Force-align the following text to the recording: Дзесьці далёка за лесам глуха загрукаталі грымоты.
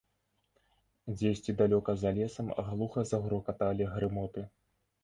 Дзесьці 1.19 1.55
далёка 1.61 1.91
за 2.05 2.15
лесам 2.17 2.47
глуха 2.71 3.07
загрукаталі 3.15 3.93
грымоты. 3.97 4.41